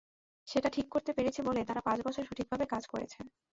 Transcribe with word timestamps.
সেটা 0.47 0.69
ঠিক 0.69 0.87
করতে 0.89 1.11
পেরেছি 1.13 1.39
বলেই 1.47 1.67
তারা 1.69 1.81
পাঁচ 1.87 1.99
বছর 2.05 2.23
সঠিকভাবে 2.29 2.65
কাজ 2.73 2.83
করেছে। 2.87 3.19